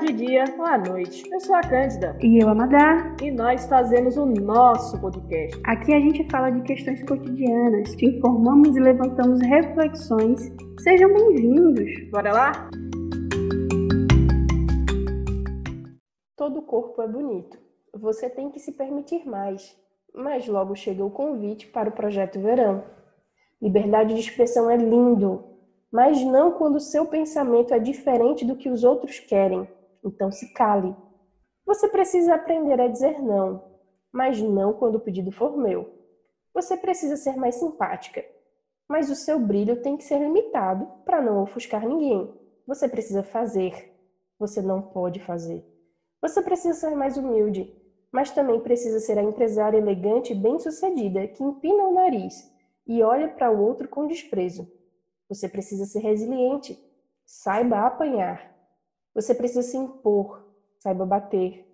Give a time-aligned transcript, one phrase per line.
[0.00, 1.24] De dia, boa noite.
[1.32, 2.18] Eu sou a Cândida.
[2.20, 3.16] E eu, a Madá.
[3.22, 5.58] E nós fazemos o nosso podcast.
[5.64, 10.52] Aqui a gente fala de questões cotidianas, te informamos e levantamos reflexões.
[10.80, 12.10] Sejam bem-vindos.
[12.10, 12.70] Bora lá?
[16.36, 17.58] Todo corpo é bonito.
[17.94, 19.74] Você tem que se permitir mais.
[20.14, 22.84] Mas logo chega o convite para o projeto Verão.
[23.62, 25.42] Liberdade de expressão é lindo,
[25.90, 29.66] mas não quando o seu pensamento é diferente do que os outros querem.
[30.06, 30.94] Então se cale.
[31.66, 33.80] Você precisa aprender a dizer não,
[34.12, 35.92] mas não quando o pedido for meu.
[36.54, 38.24] Você precisa ser mais simpática,
[38.88, 42.32] mas o seu brilho tem que ser limitado para não ofuscar ninguém.
[42.66, 43.92] Você precisa fazer,
[44.38, 45.64] você não pode fazer.
[46.22, 47.76] Você precisa ser mais humilde,
[48.12, 52.50] mas também precisa ser a empresária elegante e bem-sucedida que empina o nariz
[52.86, 54.70] e olha para o outro com desprezo.
[55.28, 56.78] Você precisa ser resiliente,
[57.24, 58.55] saiba apanhar.
[59.16, 60.44] Você precisa se impor,
[60.78, 61.66] saiba bater.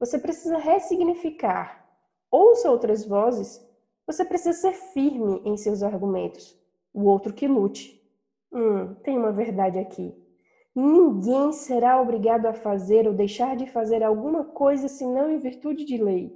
[0.00, 1.86] Você precisa ressignificar.
[2.30, 3.62] Ouça outras vozes.
[4.06, 6.58] Você precisa ser firme em seus argumentos.
[6.94, 8.02] O outro que lute.
[8.50, 10.16] Hum, tem uma verdade aqui.
[10.74, 16.02] Ninguém será obrigado a fazer ou deixar de fazer alguma coisa senão em virtude de
[16.02, 16.34] lei.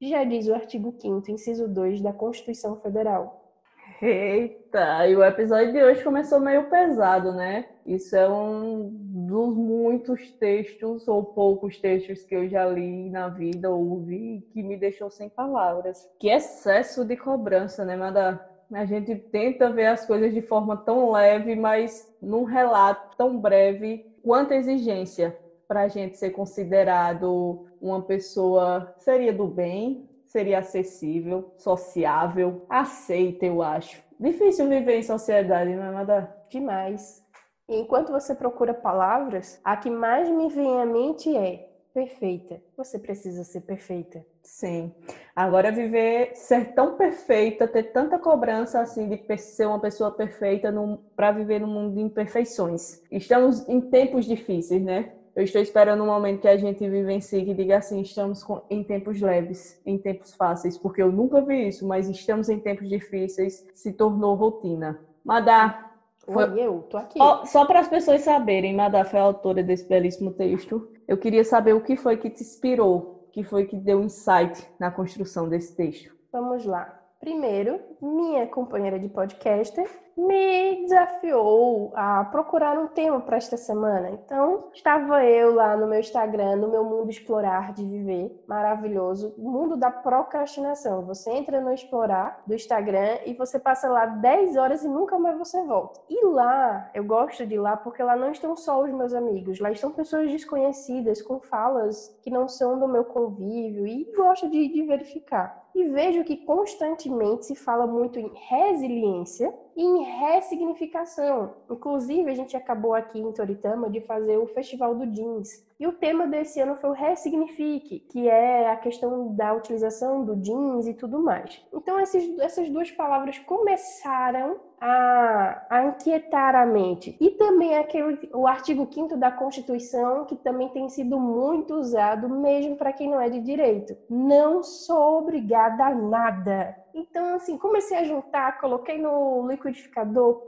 [0.00, 3.52] Já diz o artigo 5 inciso 2 da Constituição Federal.
[4.00, 7.68] Eita, e o episódio de hoje começou meio pesado, né?
[7.84, 13.70] Isso é um dos muitos textos ou poucos textos que eu já li na vida,
[13.70, 16.10] ouvi, que me deixou sem palavras.
[16.18, 18.40] Que excesso de cobrança, né, Mada?
[18.72, 24.06] A gente tenta ver as coisas de forma tão leve, mas num relato tão breve,
[24.22, 32.64] quanta exigência para a gente ser considerado uma pessoa seria do bem, seria acessível, sociável,
[32.68, 34.02] aceita, eu acho.
[34.18, 36.34] Difícil viver em sociedade, não é, Madá?
[36.50, 37.22] Demais.
[37.68, 42.60] E enquanto você procura palavras, a que mais me vem à mente é perfeita.
[42.76, 44.24] Você precisa ser perfeita.
[44.42, 44.94] Sim.
[45.34, 50.72] Agora viver, ser tão perfeita, ter tanta cobrança assim de ser uma pessoa perfeita
[51.14, 53.02] para viver no mundo de imperfeições.
[53.10, 55.12] Estamos em tempos difíceis, né?
[55.36, 58.82] Eu estou esperando um momento que a gente vivencie e diga assim: estamos com, em
[58.82, 63.64] tempos leves, em tempos fáceis, porque eu nunca vi isso, mas estamos em tempos difíceis,
[63.74, 64.98] se tornou rotina.
[65.24, 65.87] Madá.
[66.30, 66.50] Foi...
[66.50, 67.18] Oi, eu tô aqui.
[67.20, 70.88] Oh, só para as pessoas saberem, Madá foi a autora desse belíssimo texto.
[71.06, 74.62] Eu queria saber o que foi que te inspirou, o que foi que deu insight
[74.78, 76.14] na construção desse texto.
[76.30, 77.00] Vamos lá.
[77.20, 84.10] Primeiro, minha companheira de podcaster me desafiou a procurar um tema para esta semana.
[84.10, 89.76] Então, estava eu lá no meu Instagram, no meu mundo explorar de viver, maravilhoso, mundo
[89.76, 91.04] da procrastinação.
[91.06, 95.36] Você entra no explorar do Instagram e você passa lá 10 horas e nunca mais
[95.38, 96.00] você volta.
[96.08, 99.70] E lá, eu gosto de lá porque lá não estão só os meus amigos, lá
[99.70, 104.82] estão pessoas desconhecidas com falas que não são do meu convívio e gosto de, de
[104.82, 105.67] verificar.
[105.78, 111.54] E vejo que constantemente se fala muito em resiliência e em ressignificação.
[111.70, 115.64] Inclusive, a gente acabou aqui em Toritama de fazer o Festival do Jeans.
[115.80, 120.34] E o tema desse ano foi o Ressignifique, que é a questão da utilização do
[120.34, 121.64] jeans e tudo mais.
[121.72, 127.16] Então, esses, essas duas palavras começaram a, a inquietar a mente.
[127.20, 132.76] E também aquele, o artigo 5 da Constituição, que também tem sido muito usado, mesmo
[132.76, 133.96] para quem não é de direito.
[134.10, 136.76] Não sou obrigada a nada.
[136.92, 139.67] Então, assim, comecei a juntar, coloquei no liquidificador,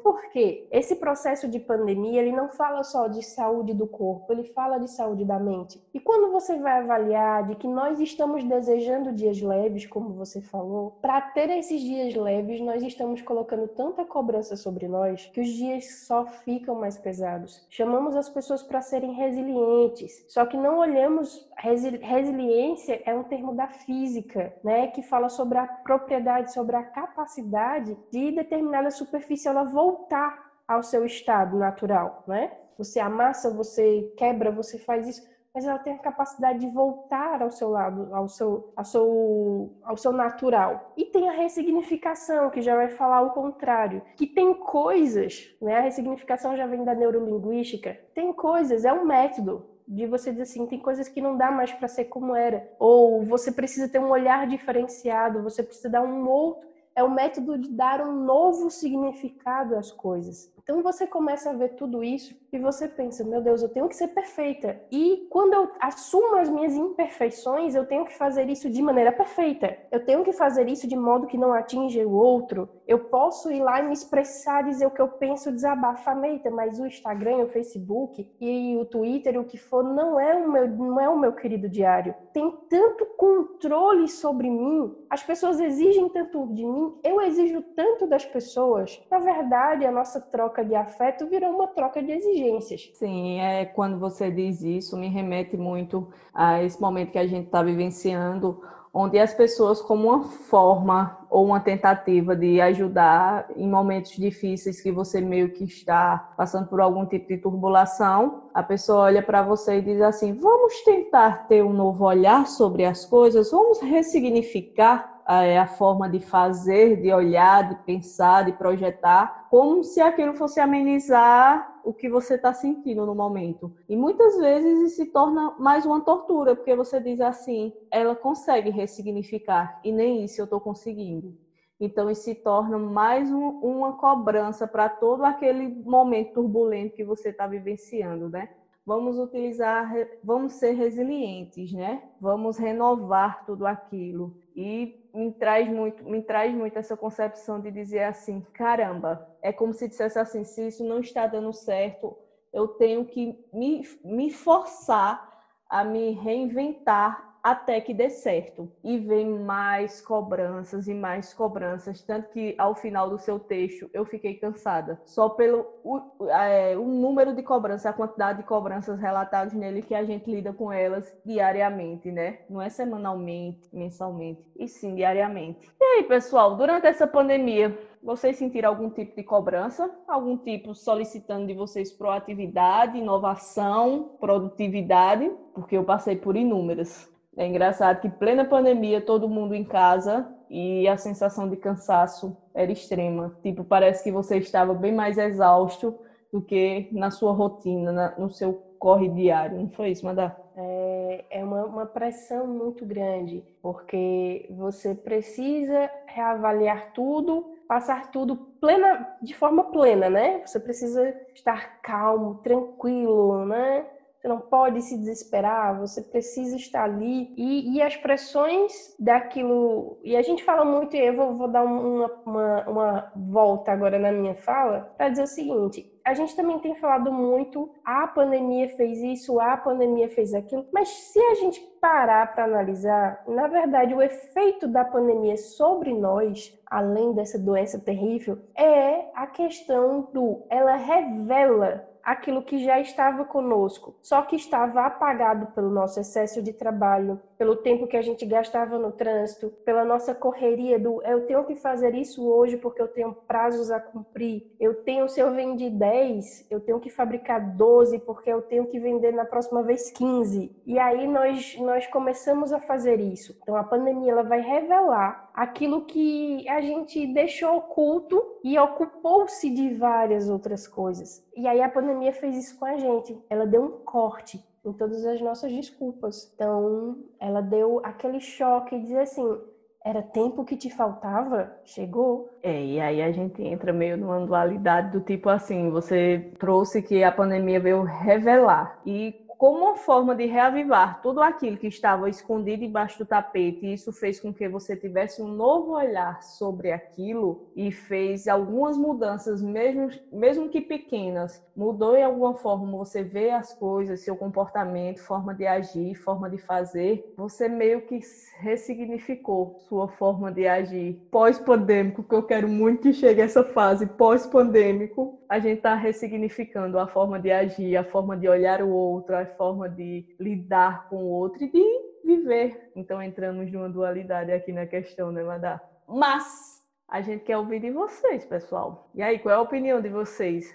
[0.02, 4.78] porque esse processo de pandemia, ele não fala só de saúde do corpo, ele fala
[4.78, 5.82] de saúde da mente.
[5.92, 10.98] E quando você vai avaliar de que nós estamos desejando dias leves, como você falou,
[11.02, 16.06] para ter esses dias leves, nós estamos colocando tanta cobrança sobre nós que os dias
[16.06, 17.66] só ficam mais pesados.
[17.70, 23.54] Chamamos as pessoas para serem resilientes, só que não olhamos Resili resiliência é um termo
[23.54, 29.64] da física, né, que fala sobre a propriedade, sobre a capacidade de determinada superfície ela
[29.64, 32.52] voltar ao seu estado natural, né?
[32.78, 37.50] Você amassa, você quebra, você faz isso, mas ela tem a capacidade de voltar ao
[37.50, 40.92] seu lado, ao seu, ao seu, ao seu natural.
[40.96, 45.78] E tem a ressignificação, que já vai falar o contrário, que tem coisas, né?
[45.78, 47.98] A ressignificação já vem da neurolinguística.
[48.14, 51.72] Tem coisas, é um método, de você dizer assim, tem coisas que não dá mais
[51.72, 56.28] para ser como era, ou você precisa ter um olhar diferenciado, você precisa dar um
[56.28, 60.52] outro, é o método de dar um novo significado às coisas.
[60.70, 63.96] Então você começa a ver tudo isso e você pensa, meu Deus, eu tenho que
[63.96, 64.80] ser perfeita.
[64.88, 69.76] E quando eu assumo as minhas imperfeições, eu tenho que fazer isso de maneira perfeita.
[69.90, 72.68] Eu tenho que fazer isso de modo que não atinja o outro.
[72.86, 76.78] Eu posso ir lá e me expressar, dizer o que eu penso, desabafar, meita, mas
[76.78, 81.00] o Instagram, o Facebook e o Twitter, o que for, não é o meu, não
[81.00, 82.14] é o meu querido diário.
[82.32, 88.24] Tem tanto controle sobre mim, as pessoas exigem tanto de mim, eu exijo tanto das
[88.24, 89.04] pessoas.
[89.10, 92.90] Na verdade, a nossa troca de afeto virou uma troca de exigências.
[92.94, 97.46] Sim, é quando você diz isso, me remete muito a esse momento que a gente
[97.46, 98.60] está vivenciando,
[98.92, 104.90] onde as pessoas, como uma forma ou uma tentativa de ajudar em momentos difíceis que
[104.90, 109.78] você meio que está passando por algum tipo de turbulação, a pessoa olha para você
[109.78, 115.66] e diz assim: vamos tentar ter um novo olhar sobre as coisas, vamos ressignificar a
[115.66, 121.94] forma de fazer, de olhar, de pensar, de projetar, como se aquilo fosse amenizar o
[121.94, 123.72] que você está sentindo no momento.
[123.88, 128.70] E muitas vezes isso se torna mais uma tortura, porque você diz assim, ela consegue
[128.70, 131.32] ressignificar, e nem isso eu estou conseguindo.
[131.78, 137.30] Então, isso se torna mais um, uma cobrança para todo aquele momento turbulento que você
[137.30, 138.50] está vivenciando, né?
[138.84, 139.92] Vamos utilizar,
[140.22, 142.02] vamos ser resilientes, né?
[142.18, 144.34] Vamos renovar tudo aquilo.
[144.56, 149.72] E me traz muito, me traz muito essa concepção de dizer assim, caramba, é como
[149.72, 152.16] se dissesse assim, se isso não está dando certo,
[152.52, 155.22] eu tenho que me, me forçar
[155.68, 158.70] a me reinventar até que dê certo.
[158.82, 164.04] E vem mais cobranças e mais cobranças, tanto que ao final do seu texto eu
[164.04, 165.00] fiquei cansada.
[165.04, 169.94] Só pelo o, é, o número de cobranças, a quantidade de cobranças relatadas nele que
[169.94, 172.40] a gente lida com elas diariamente, né?
[172.48, 175.70] Não é semanalmente, mensalmente, e sim diariamente.
[175.80, 179.90] E aí, pessoal, durante essa pandemia, vocês sentiram algum tipo de cobrança?
[180.08, 185.30] Algum tipo solicitando de vocês proatividade, inovação, produtividade?
[185.54, 187.10] Porque eu passei por inúmeras.
[187.36, 192.72] É engraçado que plena pandemia, todo mundo em casa e a sensação de cansaço era
[192.72, 193.32] extrema.
[193.42, 195.94] Tipo, parece que você estava bem mais exausto
[196.32, 199.58] do que na sua rotina, na, no seu corre diário.
[199.58, 200.36] Não foi isso, Madá?
[200.56, 209.16] É, é uma, uma pressão muito grande, porque você precisa reavaliar tudo, passar tudo plena,
[209.22, 210.42] de forma plena, né?
[210.44, 213.86] Você precisa estar calmo, tranquilo, né?
[214.20, 217.32] Você não pode se desesperar, você precisa estar ali.
[217.38, 219.98] E, e as pressões daquilo.
[220.04, 223.98] E a gente fala muito, e eu vou, vou dar uma, uma, uma volta agora
[223.98, 228.68] na minha fala, para dizer o seguinte: a gente também tem falado muito, a pandemia
[228.70, 233.94] fez isso, a pandemia fez aquilo, mas se a gente parar para analisar, na verdade,
[233.94, 240.76] o efeito da pandemia sobre nós, além dessa doença terrível, é a questão do ela
[240.76, 247.20] revela aquilo que já estava conosco, só que estava apagado pelo nosso excesso de trabalho,
[247.40, 251.56] pelo tempo que a gente gastava no trânsito, pela nossa correria do eu tenho que
[251.56, 254.54] fazer isso hoje porque eu tenho prazos a cumprir.
[254.60, 258.78] Eu tenho, se eu vendi 10, eu tenho que fabricar 12 porque eu tenho que
[258.78, 260.54] vender na próxima vez 15.
[260.66, 263.34] E aí nós, nós começamos a fazer isso.
[263.42, 269.72] Então a pandemia ela vai revelar aquilo que a gente deixou oculto e ocupou-se de
[269.76, 271.26] várias outras coisas.
[271.34, 273.18] E aí a pandemia fez isso com a gente.
[273.30, 276.30] Ela deu um corte em todas as nossas desculpas.
[276.34, 279.38] Então, ela deu aquele choque e dizer assim:
[279.84, 281.56] era tempo que te faltava?
[281.64, 282.28] Chegou?
[282.42, 287.02] É, e aí a gente entra meio numa dualidade do tipo assim: você trouxe que
[287.02, 288.78] a pandemia veio revelar.
[288.84, 293.72] E como uma forma de reavivar tudo aquilo que estava escondido embaixo do tapete, e
[293.72, 299.40] isso fez com que você tivesse um novo olhar sobre aquilo e fez algumas mudanças,
[299.40, 305.34] mesmo, mesmo que pequenas, mudou em alguma forma você vê as coisas, seu comportamento, forma
[305.34, 307.98] de agir, forma de fazer, você meio que
[308.40, 311.00] ressignificou sua forma de agir.
[311.10, 316.86] Pós-pandêmico, que eu quero muito que chegue essa fase pós-pandêmico, a gente está ressignificando a
[316.86, 321.08] forma de agir, a forma de olhar o outro, a forma de lidar com o
[321.08, 322.70] outro e de viver.
[322.76, 325.60] Então entramos numa dualidade aqui na questão, né, Madá?
[325.88, 328.90] Mas a gente quer ouvir de vocês, pessoal.
[328.94, 330.52] E aí, qual é a opinião de vocês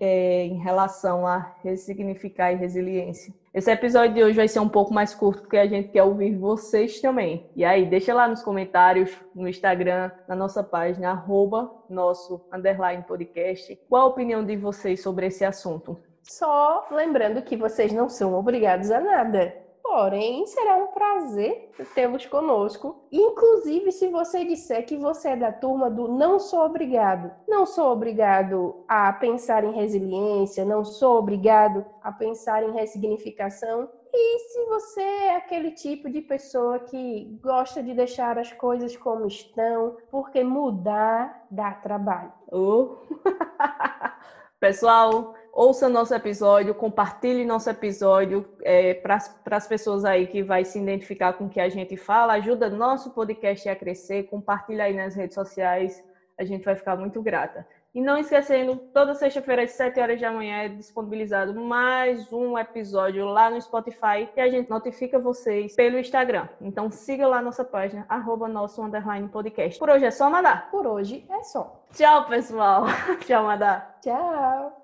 [0.00, 3.34] é, em relação a ressignificar e resiliência?
[3.52, 6.36] Esse episódio de hoje vai ser um pouco mais curto, porque a gente quer ouvir
[6.36, 7.50] vocês também.
[7.56, 13.76] E aí, deixa lá nos comentários, no Instagram, na nossa página, arroba nosso underline podcast,
[13.88, 15.98] qual a opinião de vocês sobre esse assunto.
[16.24, 19.64] Só lembrando que vocês não são obrigados a nada.
[19.82, 23.06] Porém, será um prazer tê-los conosco.
[23.12, 27.30] Inclusive, se você disser que você é da turma do não sou obrigado.
[27.46, 33.88] Não sou obrigado a pensar em resiliência, não sou obrigado a pensar em ressignificação.
[34.10, 39.26] E se você é aquele tipo de pessoa que gosta de deixar as coisas como
[39.26, 42.32] estão, porque mudar dá trabalho.
[42.50, 42.96] Uh.
[44.58, 49.18] Pessoal, ouça nosso episódio, compartilhe nosso episódio é, para
[49.56, 53.10] as pessoas aí que vai se identificar com o que a gente fala, ajuda nosso
[53.10, 56.02] podcast a crescer, compartilha aí nas redes sociais,
[56.36, 57.66] a gente vai ficar muito grata.
[57.94, 63.24] E não esquecendo, toda sexta-feira às 7 horas da manhã é disponibilizado mais um episódio
[63.24, 66.48] lá no Spotify e a gente notifica vocês pelo Instagram.
[66.60, 69.78] Então siga lá nossa página, arroba nosso underline podcast.
[69.78, 70.66] Por hoje é só, Madá.
[70.72, 71.84] Por hoje é só.
[71.92, 72.84] Tchau, pessoal.
[73.24, 73.94] Tchau, Madá.
[74.02, 74.83] Tchau.